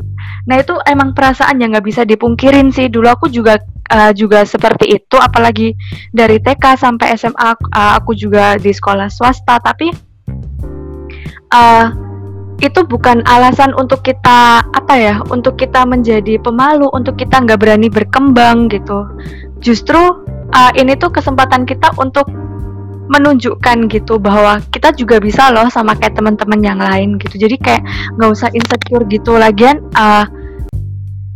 Nah 0.49 0.57
itu 0.61 0.75
emang 0.89 1.13
perasaan 1.13 1.61
yang 1.61 1.77
nggak 1.77 1.87
bisa 1.87 2.03
dipungkirin 2.09 2.73
sih. 2.73 2.89
Dulu 2.89 3.09
aku 3.09 3.27
juga 3.29 3.61
uh, 3.93 4.13
juga 4.13 4.45
seperti 4.45 4.97
itu, 4.97 5.17
apalagi 5.19 5.77
dari 6.13 6.41
TK 6.41 6.79
sampai 6.79 7.17
SMA 7.17 7.51
uh, 7.53 7.93
aku 7.99 8.17
juga 8.17 8.57
di 8.57 8.73
sekolah 8.73 9.13
swasta. 9.13 9.61
Tapi 9.61 9.93
uh, 11.53 12.08
itu 12.59 12.83
bukan 12.83 13.23
alasan 13.31 13.71
untuk 13.79 14.03
kita 14.03 14.67
apa 14.67 14.95
ya 14.99 15.15
untuk 15.31 15.55
kita 15.55 15.87
menjadi 15.87 16.43
pemalu 16.43 16.91
untuk 16.91 17.15
kita 17.15 17.39
nggak 17.39 17.59
berani 17.63 17.87
berkembang 17.87 18.67
gitu. 18.67 19.07
Justru 19.63 19.99
uh, 20.55 20.73
ini 20.75 20.99
tuh 20.99 21.15
kesempatan 21.15 21.63
kita 21.67 21.95
untuk 22.03 22.27
menunjukkan 23.09 23.89
gitu 23.89 24.21
bahwa 24.21 24.61
kita 24.69 24.93
juga 24.93 25.17
bisa 25.17 25.49
loh 25.49 25.67
sama 25.73 25.97
kayak 25.97 26.19
teman-teman 26.19 26.61
yang 26.61 26.81
lain 26.83 27.17
gitu. 27.17 27.41
Jadi 27.41 27.57
kayak 27.57 27.83
nggak 28.21 28.31
usah 28.31 28.51
insecure 28.53 29.07
gitu. 29.09 29.39
Lagian 29.39 29.81
uh, 29.97 30.29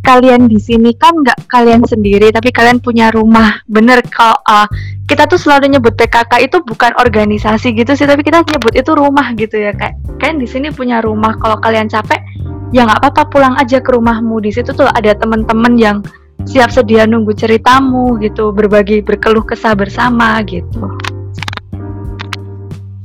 kalian 0.03 0.51
di 0.51 0.59
sini 0.59 0.91
kan 0.99 1.15
nggak 1.23 1.47
kalian 1.47 1.87
sendiri 1.87 2.27
tapi 2.35 2.51
kalian 2.51 2.83
punya 2.83 3.07
rumah. 3.09 3.63
Bener 3.65 4.03
kalau 4.11 4.35
uh, 4.43 4.67
kita 5.07 5.25
tuh 5.31 5.39
selalu 5.39 5.79
nyebut 5.79 5.95
PKK 5.95 6.43
itu 6.43 6.59
bukan 6.59 6.91
organisasi 6.99 7.71
gitu 7.71 7.95
sih 7.95 8.03
tapi 8.03 8.21
kita 8.21 8.43
nyebut 8.43 8.75
itu 8.75 8.91
rumah 8.91 9.31
gitu 9.39 9.55
ya 9.55 9.71
kayak 9.71 9.95
kalian 10.19 10.43
di 10.43 10.47
sini 10.47 10.67
punya 10.75 10.99
rumah. 10.99 11.39
Kalau 11.39 11.55
kalian 11.63 11.87
capek 11.87 12.19
ya 12.75 12.83
nggak 12.83 12.99
apa-apa 12.99 13.23
pulang 13.31 13.55
aja 13.55 13.79
ke 13.79 13.89
rumahmu. 13.95 14.43
Di 14.43 14.51
situ 14.51 14.75
tuh 14.75 14.91
ada 14.91 15.15
teman-teman 15.15 15.79
yang 15.79 15.97
siap 16.43 16.67
sedia 16.75 17.07
nunggu 17.07 17.31
ceritamu 17.31 18.19
gitu 18.19 18.51
berbagi 18.51 18.99
berkeluh 18.99 19.47
kesah 19.47 19.71
bersama 19.71 20.43
gitu. 20.43 20.83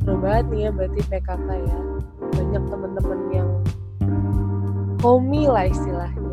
Seru 0.02 0.18
banget 0.18 0.50
nih 0.50 0.60
ya 0.66 0.70
berarti 0.74 1.00
PKK 1.06 1.48
ya. 1.62 1.78
Banyak 2.28 2.62
teman-teman 2.66 3.18
yang 3.30 3.48
homey 4.98 5.46
lah 5.46 5.62
istilahnya 5.70 6.27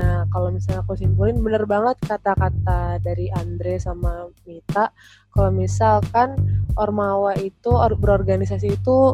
Nah, 0.00 0.24
kalau 0.32 0.48
misalnya 0.48 0.80
aku 0.80 0.96
simpulin, 0.96 1.44
bener 1.44 1.68
banget 1.68 2.00
kata-kata 2.08 2.96
dari 3.04 3.28
Andre 3.36 3.76
sama 3.76 4.32
Mita. 4.48 4.88
Kalau 5.36 5.52
misalkan 5.52 6.40
Ormawa 6.80 7.36
itu, 7.36 7.68
or, 7.68 7.92
berorganisasi 7.92 8.80
itu 8.80 9.12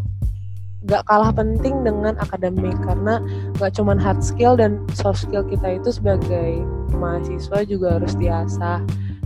gak 0.87 1.02
kalah 1.11 1.35
penting 1.35 1.83
dengan 1.83 2.14
akademik. 2.23 2.78
Karena 2.87 3.19
gak 3.59 3.75
cuma 3.75 3.99
hard 3.99 4.23
skill 4.23 4.55
dan 4.55 4.78
soft 4.95 5.26
skill 5.26 5.43
kita 5.43 5.83
itu 5.83 5.90
sebagai 5.90 6.62
mahasiswa 6.95 7.66
juga 7.66 7.99
harus 7.99 8.14
diasah. 8.14 8.78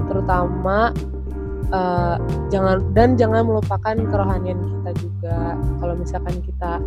Terutama 0.09 0.97
uh, 1.76 2.17
jangan 2.49 2.81
dan 2.97 3.21
jangan 3.21 3.45
melupakan 3.45 4.00
kerohanian 4.00 4.57
kita 4.64 4.90
juga. 4.97 5.61
Kalau 5.76 5.93
misalkan 5.93 6.40
kita 6.40 6.81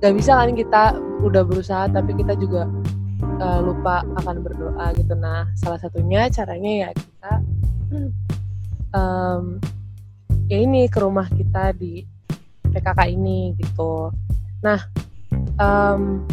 gak 0.00 0.12
bisa 0.16 0.40
kan 0.40 0.52
kita 0.56 0.82
udah 1.24 1.42
berusaha 1.44 1.84
tapi 1.88 2.12
kita 2.16 2.36
juga 2.36 2.68
uh, 3.40 3.60
lupa 3.62 4.02
akan 4.22 4.36
berdoa 4.42 4.92
gitu 4.96 5.12
nah 5.16 5.48
salah 5.58 5.80
satunya 5.80 6.28
caranya 6.32 6.72
ya 6.86 6.90
kita 6.92 7.32
um, 8.96 9.60
ya 10.46 10.58
ini 10.62 10.86
ke 10.86 10.98
rumah 11.00 11.26
kita 11.30 11.74
di 11.76 12.04
PKK 12.72 13.00
ini 13.12 13.54
gitu 13.58 14.12
nah 14.60 14.80
um, 15.60 16.24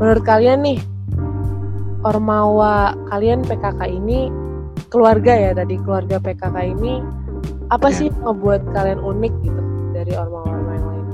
menurut 0.00 0.24
kalian 0.24 0.64
nih 0.64 0.80
ormawa 2.04 2.96
kalian 3.12 3.44
PKK 3.44 3.80
ini 3.90 4.32
keluarga 4.88 5.36
ya 5.36 5.50
tadi 5.52 5.76
keluarga 5.80 6.16
PKK 6.18 6.56
ini 6.76 7.00
apa 7.70 7.88
ya. 7.92 7.96
sih 7.96 8.08
membuat 8.24 8.66
kalian 8.74 8.98
unik 8.98 9.34
gitu 9.46 9.62
dari 9.94 10.12
ormawa-ormawa 10.16 10.72
yang 10.74 10.86
lain? 10.88 11.06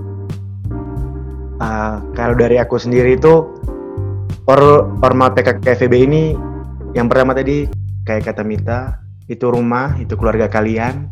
Uh, 1.61 1.97
kalau 2.17 2.35
dari 2.37 2.57
aku 2.57 2.81
sendiri 2.81 3.21
itu 3.21 3.45
Or 4.47 4.87
orma 5.03 5.35
PKK 5.35 5.91
ini 5.91 6.39
yang 6.95 7.11
pertama 7.11 7.35
tadi 7.35 7.67
kayak 8.07 8.31
kata 8.31 8.47
Mita 8.47 9.03
itu 9.27 9.51
rumah 9.51 9.99
itu 9.99 10.15
keluarga 10.15 10.47
kalian 10.47 11.11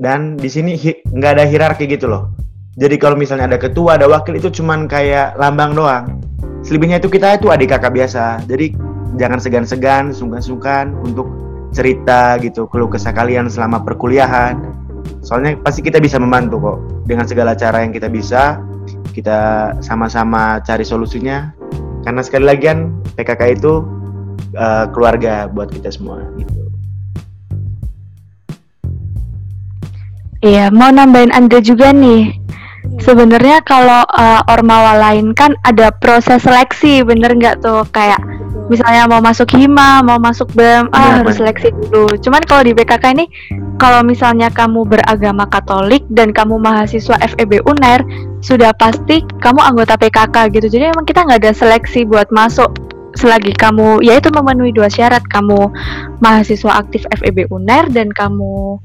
dan 0.00 0.40
di 0.40 0.48
sini 0.48 0.74
nggak 1.12 1.32
ada 1.36 1.44
hierarki 1.44 1.84
gitu 1.84 2.08
loh. 2.08 2.32
Jadi 2.74 2.96
kalau 2.98 3.14
misalnya 3.14 3.46
ada 3.46 3.60
ketua 3.60 4.00
ada 4.00 4.08
wakil 4.10 4.34
itu 4.34 4.50
cuman 4.50 4.88
kayak 4.88 5.36
lambang 5.38 5.76
doang. 5.76 6.18
Selebihnya 6.64 6.98
itu 6.98 7.12
kita 7.12 7.38
itu 7.38 7.52
adik 7.52 7.70
kakak 7.76 7.92
biasa. 7.94 8.42
Jadi 8.48 8.74
jangan 9.20 9.38
segan-segan, 9.38 10.10
sungkan-sungkan 10.10 10.96
untuk 11.04 11.30
cerita 11.70 12.40
gitu 12.40 12.66
keluh 12.66 12.88
kesah 12.90 13.14
kalian 13.14 13.46
selama 13.46 13.84
perkuliahan. 13.84 14.58
Soalnya 15.20 15.60
pasti 15.60 15.84
kita 15.84 16.00
bisa 16.00 16.16
membantu 16.16 16.58
kok 16.58 16.78
dengan 17.04 17.28
segala 17.28 17.52
cara 17.54 17.84
yang 17.84 17.92
kita 17.92 18.08
bisa. 18.08 18.58
Kita 19.14 19.70
sama-sama 19.78 20.58
cari 20.66 20.82
solusinya 20.82 21.54
karena 22.04 22.20
sekali 22.20 22.44
lagi 22.44 22.62
kan 22.68 22.78
PKK 23.16 23.42
itu 23.56 23.82
uh, 24.54 24.86
keluarga 24.92 25.48
buat 25.48 25.72
kita 25.72 25.88
semua 25.90 26.20
gitu. 26.36 26.64
Iya, 30.44 30.68
mau 30.68 30.92
nambahin 30.92 31.32
Anda 31.32 31.64
juga 31.64 31.88
nih. 31.96 32.36
Sebenarnya 33.00 33.64
kalau 33.64 34.04
uh, 34.12 34.44
ormawa 34.44 35.00
lain 35.00 35.32
kan 35.32 35.56
ada 35.64 35.88
proses 35.88 36.44
seleksi, 36.44 37.00
bener 37.00 37.32
nggak 37.32 37.64
tuh? 37.64 37.80
Kayak 37.88 38.20
misalnya 38.68 39.08
mau 39.08 39.24
masuk 39.24 39.48
hima, 39.56 40.04
mau 40.04 40.20
masuk 40.20 40.52
BEM, 40.52 40.92
ah 40.92 41.16
Benar, 41.16 41.16
harus 41.24 41.34
seleksi 41.40 41.72
dulu. 41.72 42.12
Cuman 42.20 42.44
kalau 42.44 42.60
di 42.60 42.76
BKK 42.76 43.04
ini, 43.16 43.24
kalau 43.84 44.00
misalnya 44.00 44.48
kamu 44.48 44.88
beragama 44.88 45.44
Katolik 45.44 46.08
dan 46.08 46.32
kamu 46.32 46.56
mahasiswa 46.56 47.20
FEB 47.20 47.60
UNER, 47.68 48.00
sudah 48.40 48.72
pasti 48.80 49.20
kamu 49.44 49.60
anggota 49.60 50.00
PKK 50.00 50.56
gitu. 50.56 50.72
Jadi 50.72 50.88
emang 50.88 51.04
kita 51.04 51.20
nggak 51.28 51.44
ada 51.44 51.52
seleksi 51.52 52.08
buat 52.08 52.32
masuk. 52.32 52.72
Selagi 53.14 53.52
kamu 53.52 54.00
yaitu 54.00 54.32
memenuhi 54.32 54.72
dua 54.72 54.88
syarat 54.88 55.20
kamu 55.28 55.68
mahasiswa 56.24 56.80
aktif 56.80 57.04
FEB 57.12 57.52
UNER 57.52 57.92
dan 57.92 58.08
kamu 58.08 58.80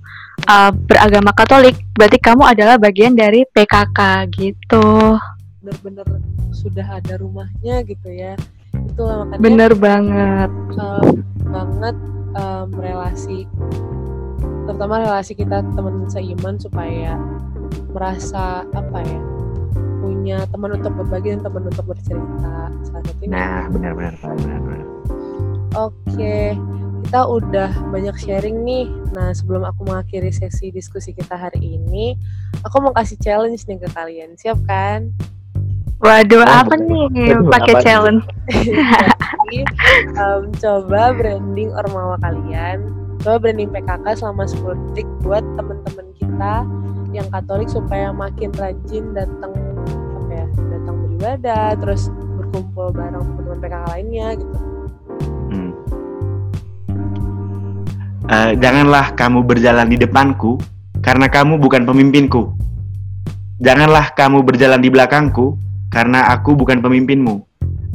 uh, 0.52 0.72
beragama 0.76 1.32
Katolik 1.32 1.80
berarti 1.96 2.20
kamu 2.20 2.44
adalah 2.44 2.76
bagian 2.76 3.16
dari 3.16 3.48
PKK 3.56 4.28
gitu. 4.36 5.16
Bener-bener 5.64 6.20
sudah 6.52 7.00
ada 7.00 7.16
rumahnya 7.16 7.88
gitu 7.88 8.12
ya. 8.12 8.36
Itu 8.76 9.08
makanya 9.08 9.40
bener 9.40 9.72
banget. 9.80 10.52
Um, 10.76 11.24
banget 11.48 11.96
um, 12.36 12.68
relasi 12.76 13.48
terutama 14.70 15.02
relasi 15.02 15.34
kita 15.34 15.66
teman 15.74 16.06
seiman 16.06 16.62
supaya 16.62 17.18
merasa 17.90 18.62
apa 18.70 19.02
ya 19.02 19.22
punya 20.00 20.38
teman 20.54 20.78
untuk 20.78 20.94
berbagi 20.94 21.34
dan 21.34 21.42
teman 21.42 21.66
untuk 21.66 21.86
bercerita 21.90 22.70
salah 22.86 23.04
satunya 23.04 23.34
Nah, 23.34 23.62
benar-benar, 23.74 24.14
benar-benar. 24.22 24.86
Oke, 25.74 26.54
kita 27.06 27.22
udah 27.26 27.70
banyak 27.90 28.16
sharing 28.22 28.62
nih. 28.62 28.88
Nah, 29.18 29.34
sebelum 29.34 29.66
aku 29.66 29.90
mengakhiri 29.90 30.30
sesi 30.30 30.70
diskusi 30.70 31.12
kita 31.18 31.34
hari 31.36 31.82
ini, 31.82 32.14
aku 32.62 32.80
mau 32.80 32.94
kasih 32.94 33.18
challenge 33.20 33.66
nih 33.66 33.82
ke 33.82 33.90
kalian. 33.92 34.38
Siap 34.38 34.62
kan? 34.70 35.10
waduh 36.00 36.48
Oh, 36.48 36.64
apa 36.64 36.80
betul. 36.80 37.12
nih 37.12 37.36
pakai 37.52 37.76
challenge 37.84 38.24
Jadi, 39.52 39.68
em, 40.16 40.42
coba 40.56 41.12
branding 41.12 41.76
Ormawa 41.76 42.16
kalian. 42.24 42.99
Coba 43.20 43.36
branding 43.36 43.68
PKK 43.68 44.06
selama 44.16 44.48
10 44.48 44.96
detik 44.96 45.08
buat 45.28 45.44
temen-temen 45.60 46.08
kita 46.16 46.64
yang 47.12 47.28
Katolik 47.28 47.68
supaya 47.68 48.16
makin 48.16 48.48
rajin 48.56 49.12
datang 49.12 49.52
apa 50.16 50.32
ya, 50.32 50.48
datang 50.72 50.96
beribadah, 51.04 51.76
terus 51.84 52.08
berkumpul 52.40 52.96
bareng 52.96 53.20
teman-teman 53.20 53.60
PKK 53.60 53.86
lainnya 53.92 54.28
gitu. 54.40 54.56
Hmm. 55.52 55.72
Eh, 58.30 58.52
janganlah 58.62 59.12
kamu 59.20 59.44
berjalan 59.44 59.92
di 59.92 59.98
depanku, 60.00 60.56
karena 61.04 61.28
kamu 61.28 61.60
bukan 61.60 61.84
pemimpinku. 61.84 62.56
Janganlah 63.60 64.16
kamu 64.16 64.48
berjalan 64.48 64.80
di 64.80 64.88
belakangku, 64.88 65.60
karena 65.92 66.32
aku 66.32 66.56
bukan 66.56 66.80
pemimpinmu. 66.80 67.44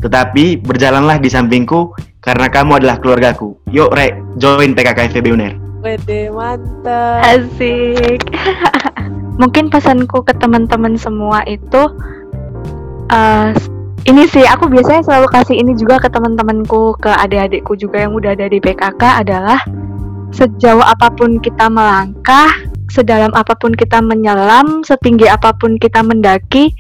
Tetapi 0.04 0.60
berjalanlah 0.60 1.16
di 1.16 1.32
sampingku, 1.32 1.93
karena 2.24 2.48
kamu 2.48 2.80
adalah 2.80 2.96
keluargaku. 2.98 3.52
Yuk, 3.68 3.92
Rek, 3.92 4.16
join 4.40 4.72
PKK 4.72 5.12
FEB 5.12 5.36
UNER. 5.36 5.54
Wede 5.84 6.32
mantap. 6.32 7.20
asik 7.28 8.24
mungkin 9.40 9.68
pesanku 9.68 10.24
ke 10.24 10.32
teman-teman 10.40 10.96
semua 10.96 11.44
itu 11.44 11.92
eh, 13.12 13.52
ini 14.08 14.24
sih 14.24 14.48
aku 14.48 14.72
biasanya 14.72 15.04
selalu 15.04 15.28
kasih 15.28 15.60
ini 15.60 15.76
juga 15.76 16.00
ke 16.00 16.08
teman-temanku 16.08 16.96
ke 17.04 17.12
adik-adikku 17.12 17.76
juga 17.76 18.00
yang 18.00 18.16
udah 18.16 18.32
ada 18.32 18.48
di 18.48 18.64
PKK 18.64 19.02
adalah 19.28 19.60
sejauh 20.32 20.80
apa 20.80 21.12
pun 21.12 21.36
kita 21.44 21.68
melangkah 21.68 22.48
sedalam 22.88 23.36
apa 23.36 23.52
pun 23.52 23.76
kita 23.76 24.00
menyelam 24.00 24.80
setinggi 24.88 25.28
apa 25.28 25.52
pun 25.52 25.76
kita 25.76 26.00
mendaki 26.00 26.72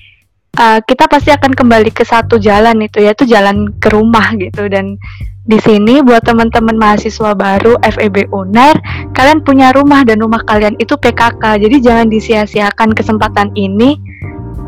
eh, 0.54 0.80
kita 0.86 1.04
pasti 1.10 1.30
akan 1.34 1.52
kembali 1.52 1.90
ke 1.90 2.06
satu 2.06 2.38
jalan 2.38 2.78
itu 2.82 3.02
yaitu 3.02 3.26
jalan 3.26 3.70
ke 3.78 3.90
rumah 3.90 4.34
gitu. 4.38 4.66
Dan 4.70 4.98
di 5.44 5.60
sini 5.60 6.00
buat 6.00 6.24
teman-teman 6.24 6.80
mahasiswa 6.80 7.36
baru 7.36 7.76
FEB 7.84 8.32
UNER 8.32 8.80
kalian 9.12 9.44
punya 9.44 9.76
rumah 9.76 10.00
dan 10.00 10.24
rumah 10.24 10.40
kalian 10.40 10.72
itu 10.80 10.96
PKK 10.96 11.60
jadi 11.60 11.76
jangan 11.84 12.08
disia-siakan 12.08 12.96
kesempatan 12.96 13.52
ini. 13.52 14.00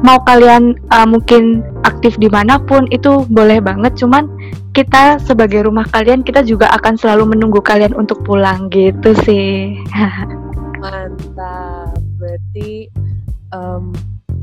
Mau 0.04 0.20
kalian 0.28 0.76
uh, 0.92 1.08
mungkin 1.08 1.64
aktif 1.88 2.20
di 2.20 2.28
mana 2.28 2.60
pun 2.60 2.84
itu 2.92 3.24
boleh 3.32 3.64
banget. 3.64 3.96
Cuman 3.96 4.28
kita 4.76 5.16
sebagai 5.24 5.64
rumah 5.64 5.88
kalian 5.88 6.20
kita 6.20 6.44
juga 6.44 6.68
akan 6.76 7.00
selalu 7.00 7.32
menunggu 7.32 7.64
kalian 7.64 7.96
untuk 7.96 8.20
pulang 8.20 8.68
gitu 8.68 9.16
sih. 9.24 9.80
Mantap. 10.84 11.96
Berarti 12.20 12.92
em, 13.56 13.96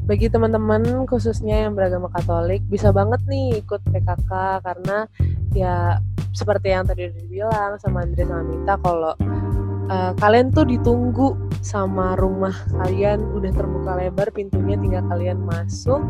bagi 0.03 0.27
teman-teman 0.27 1.07
khususnya 1.07 1.67
yang 1.67 1.79
beragama 1.79 2.11
Katolik 2.11 2.59
bisa 2.67 2.91
banget 2.91 3.23
nih 3.23 3.63
ikut 3.63 3.79
PKK 3.87 4.31
karena 4.59 5.07
ya 5.55 5.97
seperti 6.35 6.75
yang 6.75 6.83
tadi 6.83 7.07
udah 7.07 7.17
dibilang 7.23 7.71
sama 7.79 8.03
Andre 8.03 8.23
sama 8.27 8.43
Mita 8.43 8.75
kalau 8.83 9.13
eh, 9.87 10.11
kalian 10.19 10.51
tuh 10.51 10.67
ditunggu 10.67 11.39
sama 11.63 12.19
rumah 12.19 12.51
kalian 12.83 13.23
udah 13.31 13.51
terbuka 13.55 13.95
lebar 13.95 14.27
pintunya 14.35 14.75
tinggal 14.75 15.07
kalian 15.07 15.39
masuk 15.39 16.03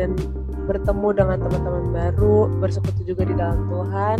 dan 0.00 0.16
bertemu 0.64 1.08
dengan 1.12 1.38
teman-teman 1.44 1.84
baru 1.92 2.48
bersekutu 2.58 3.04
juga 3.04 3.28
di 3.28 3.36
dalam 3.36 3.68
Tuhan 3.68 4.18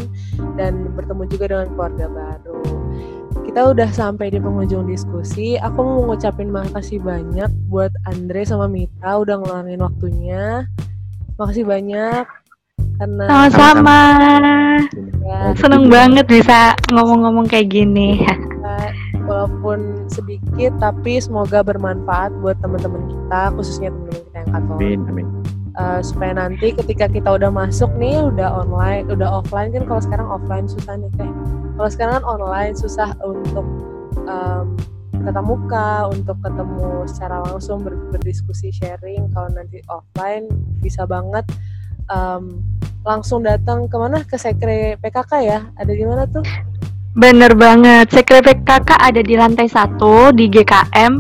dan 0.61 0.92
bertemu 0.92 1.22
juga 1.33 1.44
dengan 1.48 1.66
keluarga 1.72 2.07
baru 2.12 2.75
kita 3.44 3.61
udah 3.77 3.88
sampai 3.92 4.33
di 4.33 4.38
penghujung 4.40 4.88
diskusi. 4.88 5.61
Aku 5.61 5.85
mau 5.85 6.01
ngucapin 6.09 6.49
makasih 6.49 7.03
banyak 7.03 7.51
buat 7.68 7.92
Andre 8.09 8.49
sama 8.49 8.70
Mita 8.70 9.20
udah 9.20 9.37
ngeluangin 9.42 9.85
waktunya. 9.85 10.64
Makasih 11.37 11.68
banyak 11.68 12.25
karena 12.96 13.25
sama-sama 13.29 14.01
ya, 15.20 15.53
seneng 15.61 15.92
banget 15.92 16.25
bisa 16.25 16.72
ngomong-ngomong 16.88 17.44
kayak 17.44 17.68
gini 17.68 18.25
kita, 18.25 18.77
walaupun 19.29 20.09
sedikit 20.09 20.72
tapi 20.81 21.20
semoga 21.20 21.61
bermanfaat 21.61 22.33
buat 22.40 22.57
teman-teman 22.64 23.05
kita 23.05 23.53
khususnya 23.53 23.92
teman-teman 23.92 24.22
kita 24.25 24.37
yang 24.40 24.51
Katolik. 24.57 24.81
Amin, 24.81 25.01
amin. 25.12 25.27
Eh, 25.77 26.01
supaya 26.01 26.33
nanti 26.33 26.72
ketika 26.72 27.05
kita 27.05 27.37
udah 27.37 27.53
masuk 27.53 27.92
nih 28.01 28.16
udah 28.16 28.64
online 28.64 29.12
udah 29.12 29.44
offline 29.44 29.77
kan 29.77 29.85
kalau 29.85 30.01
sekarang 30.01 30.29
offline 30.33 30.64
susah 30.64 30.96
nih 30.96 31.12
teh 31.20 31.29
kalau 31.76 31.88
sekarang 31.92 32.14
kan 32.18 32.24
online 32.24 32.72
susah 32.72 33.12
untuk 33.20 33.66
em, 34.24 34.66
tatap 35.28 35.44
muka 35.44 36.08
untuk 36.08 36.40
ketemu 36.40 37.04
secara 37.04 37.44
langsung 37.44 37.84
ber- 37.84 38.00
berdiskusi 38.16 38.72
sharing. 38.72 39.28
Kalau 39.36 39.52
nanti 39.52 39.84
offline 39.92 40.48
bisa 40.80 41.04
banget 41.04 41.44
em, 42.08 42.64
langsung 43.04 43.44
datang 43.44 43.86
ke 43.86 43.96
mana 44.00 44.24
ke 44.24 44.40
sekre 44.40 44.96
PKK 45.04 45.32
ya? 45.44 45.60
Ada 45.76 45.92
di 45.92 46.04
mana 46.08 46.24
tuh? 46.24 46.42
Bener 47.12 47.52
banget. 47.52 48.08
Sekre 48.08 48.40
PKK 48.40 48.90
ada 48.96 49.20
di 49.20 49.36
lantai 49.36 49.68
satu 49.68 50.32
di 50.32 50.48
GKM 50.48 51.12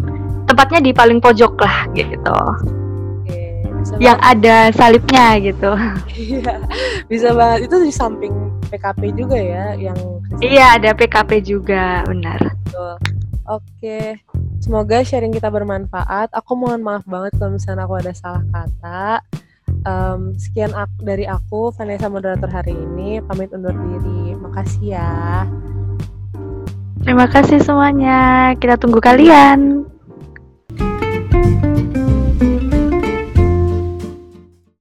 tempatnya 0.48 0.80
di 0.80 0.90
paling 0.96 1.20
pojok 1.20 1.52
lah 1.60 1.84
gitu. 1.92 2.38
Oke, 3.20 3.60
yang 4.00 4.16
ada 4.24 4.72
salibnya 4.72 5.36
gitu. 5.36 5.76
Iya, 6.16 6.64
bisa 7.12 7.36
banget. 7.36 7.68
Itu 7.68 7.76
di 7.84 7.92
samping 7.92 8.55
PKP 8.66 9.14
juga 9.14 9.38
ya, 9.38 9.72
yang 9.78 9.98
iya 10.42 10.74
ada 10.76 10.92
PKP 10.92 11.40
juga 11.40 12.02
benar 12.04 12.38
betul. 12.66 12.94
Oke, 13.46 14.18
semoga 14.58 15.06
sharing 15.06 15.30
kita 15.30 15.46
bermanfaat. 15.46 16.34
Aku 16.34 16.58
mohon 16.58 16.82
maaf 16.82 17.06
banget 17.06 17.38
kalau 17.38 17.54
misalnya 17.54 17.86
aku 17.86 17.94
ada 17.94 18.10
salah 18.10 18.42
kata. 18.50 19.22
Em, 19.86 20.34
sekian 20.34 20.74
ak- 20.74 20.98
dari 20.98 21.30
aku, 21.30 21.70
Vanessa 21.70 22.10
moderator 22.10 22.50
hari 22.50 22.74
ini. 22.74 23.22
Pamit 23.22 23.54
undur 23.54 23.70
diri. 23.70 24.34
Makasih 24.34 24.98
ya. 24.98 25.46
terima 27.06 27.30
kasih 27.30 27.62
semuanya 27.62 28.50
kita 28.58 28.74
tunggu 28.74 28.98
kalian 28.98 29.86